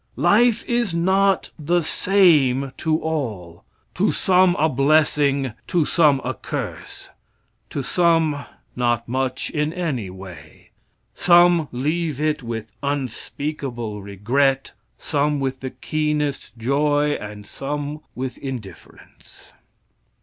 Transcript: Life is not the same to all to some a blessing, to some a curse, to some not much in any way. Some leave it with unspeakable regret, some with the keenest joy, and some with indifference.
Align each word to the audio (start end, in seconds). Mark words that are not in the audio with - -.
Life 0.15 0.67
is 0.67 0.95
not 0.95 1.51
the 1.59 1.81
same 1.81 2.71
to 2.77 2.99
all 3.03 3.63
to 3.93 4.11
some 4.11 4.55
a 4.55 4.67
blessing, 4.67 5.53
to 5.67 5.85
some 5.85 6.19
a 6.25 6.33
curse, 6.33 7.11
to 7.69 7.83
some 7.83 8.43
not 8.75 9.07
much 9.07 9.51
in 9.51 9.71
any 9.71 10.09
way. 10.09 10.71
Some 11.13 11.69
leave 11.71 12.19
it 12.19 12.41
with 12.41 12.71
unspeakable 12.81 14.01
regret, 14.01 14.71
some 14.97 15.39
with 15.39 15.59
the 15.59 15.69
keenest 15.69 16.57
joy, 16.57 17.11
and 17.11 17.45
some 17.45 18.01
with 18.15 18.39
indifference. 18.39 19.53